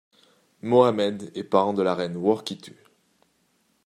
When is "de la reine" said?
1.75-2.17